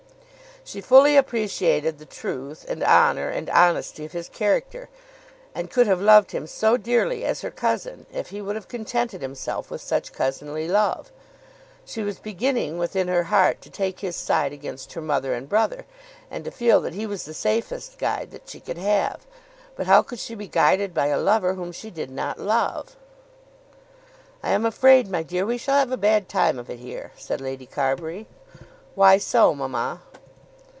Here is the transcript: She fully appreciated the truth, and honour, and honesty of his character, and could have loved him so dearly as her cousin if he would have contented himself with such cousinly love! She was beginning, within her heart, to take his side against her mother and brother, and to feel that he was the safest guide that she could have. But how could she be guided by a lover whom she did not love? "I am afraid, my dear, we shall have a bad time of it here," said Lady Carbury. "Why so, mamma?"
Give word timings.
She 0.63 0.79
fully 0.79 1.17
appreciated 1.17 1.97
the 1.97 2.05
truth, 2.05 2.65
and 2.69 2.83
honour, 2.83 3.29
and 3.29 3.49
honesty 3.49 4.05
of 4.05 4.11
his 4.11 4.29
character, 4.29 4.89
and 5.55 5.71
could 5.71 5.87
have 5.87 5.99
loved 5.99 6.31
him 6.31 6.45
so 6.45 6.77
dearly 6.77 7.25
as 7.25 7.41
her 7.41 7.49
cousin 7.49 8.05
if 8.13 8.29
he 8.29 8.41
would 8.43 8.55
have 8.55 8.67
contented 8.67 9.23
himself 9.23 9.71
with 9.71 9.81
such 9.81 10.13
cousinly 10.13 10.67
love! 10.67 11.11
She 11.83 12.03
was 12.03 12.19
beginning, 12.19 12.77
within 12.77 13.07
her 13.07 13.23
heart, 13.23 13.59
to 13.63 13.69
take 13.71 13.99
his 14.01 14.15
side 14.15 14.53
against 14.53 14.93
her 14.93 15.01
mother 15.01 15.33
and 15.33 15.49
brother, 15.49 15.87
and 16.29 16.45
to 16.45 16.51
feel 16.51 16.79
that 16.81 16.93
he 16.93 17.07
was 17.07 17.23
the 17.25 17.33
safest 17.33 17.97
guide 17.97 18.29
that 18.29 18.47
she 18.47 18.59
could 18.59 18.77
have. 18.77 19.25
But 19.75 19.87
how 19.87 20.03
could 20.03 20.19
she 20.19 20.35
be 20.35 20.47
guided 20.47 20.93
by 20.93 21.07
a 21.07 21.17
lover 21.19 21.55
whom 21.55 21.71
she 21.71 21.89
did 21.89 22.11
not 22.11 22.39
love? 22.39 22.95
"I 24.43 24.51
am 24.51 24.67
afraid, 24.67 25.09
my 25.09 25.23
dear, 25.23 25.43
we 25.45 25.57
shall 25.57 25.79
have 25.79 25.91
a 25.91 25.97
bad 25.97 26.29
time 26.29 26.59
of 26.59 26.69
it 26.69 26.77
here," 26.79 27.13
said 27.17 27.41
Lady 27.41 27.65
Carbury. 27.65 28.27
"Why 28.93 29.17
so, 29.17 29.55
mamma?" 29.55 30.03